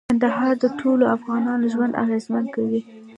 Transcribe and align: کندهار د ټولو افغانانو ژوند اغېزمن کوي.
کندهار 0.09 0.53
د 0.63 0.65
ټولو 0.79 1.03
افغانانو 1.15 1.65
ژوند 1.73 1.97
اغېزمن 2.03 2.45
کوي. 2.55 2.81